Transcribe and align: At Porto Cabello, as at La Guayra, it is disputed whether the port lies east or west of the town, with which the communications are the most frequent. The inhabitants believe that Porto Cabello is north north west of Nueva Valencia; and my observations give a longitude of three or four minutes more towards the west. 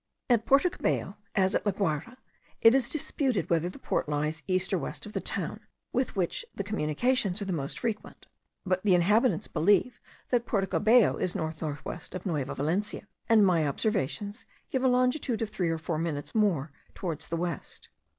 At 0.31 0.47
Porto 0.47 0.71
Cabello, 0.71 1.17
as 1.35 1.53
at 1.53 1.63
La 1.63 1.71
Guayra, 1.71 2.17
it 2.59 2.73
is 2.73 2.89
disputed 2.89 3.51
whether 3.51 3.69
the 3.69 3.77
port 3.77 4.09
lies 4.09 4.41
east 4.47 4.73
or 4.73 4.79
west 4.79 5.05
of 5.05 5.13
the 5.13 5.19
town, 5.21 5.59
with 5.93 6.15
which 6.15 6.43
the 6.55 6.63
communications 6.63 7.39
are 7.39 7.45
the 7.45 7.53
most 7.53 7.77
frequent. 7.77 8.25
The 8.65 8.95
inhabitants 8.95 9.47
believe 9.47 9.99
that 10.29 10.47
Porto 10.47 10.65
Cabello 10.65 11.17
is 11.17 11.35
north 11.35 11.61
north 11.61 11.85
west 11.85 12.15
of 12.15 12.25
Nueva 12.25 12.55
Valencia; 12.55 13.07
and 13.29 13.45
my 13.45 13.67
observations 13.67 14.47
give 14.71 14.83
a 14.83 14.87
longitude 14.87 15.43
of 15.43 15.51
three 15.51 15.69
or 15.69 15.77
four 15.77 15.99
minutes 15.99 16.33
more 16.33 16.71
towards 16.95 17.27
the 17.27 17.37
west. 17.37 17.89